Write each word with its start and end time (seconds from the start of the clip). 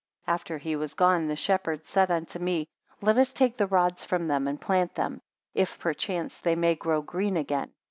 16 0.25 0.33
After 0.33 0.57
he 0.57 0.75
was 0.75 0.95
gone, 0.95 1.27
the 1.27 1.35
shepherd 1.35 1.85
said 1.85 2.09
unto 2.09 2.39
me; 2.39 2.67
Let 3.01 3.19
us 3.19 3.31
take 3.31 3.55
the 3.55 3.67
rods 3.67 4.03
from 4.03 4.27
them, 4.27 4.47
and 4.47 4.59
plant 4.59 4.95
them; 4.95 5.21
if 5.53 5.77
perchance 5.77 6.39
they 6.39 6.55
may 6.55 6.73
grow 6.73 7.03
green 7.03 7.37
again. 7.37 7.71